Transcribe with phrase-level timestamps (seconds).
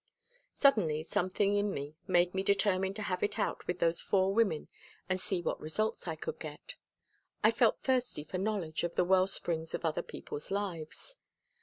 [0.55, 4.67] Suddenly something in me made me determine to have it out with those four women
[5.07, 6.73] and see what results I could get.
[7.43, 11.17] I felt thirsty for knowledge of the wellsprings of other people's lives.